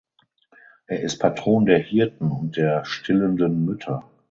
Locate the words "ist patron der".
1.03-1.77